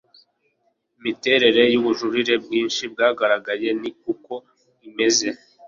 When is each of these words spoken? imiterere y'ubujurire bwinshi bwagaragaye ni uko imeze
imiterere 0.97 1.63
y'ubujurire 1.73 2.33
bwinshi 2.43 2.81
bwagaragaye 2.93 3.69
ni 3.81 3.89
uko 4.11 4.33
imeze 4.87 5.27